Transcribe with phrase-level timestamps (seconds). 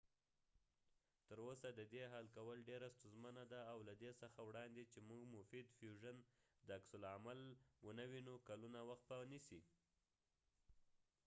[1.27, 5.23] تر اوسه ددې حل کول ډیره ستونزمنه ده او له دې څخه وړاندې چې مونږ
[5.35, 6.17] مفید فیوژن
[6.65, 7.39] د عکس العمل عامل
[7.85, 9.61] و نه وینو کلونو وخت به ونیسي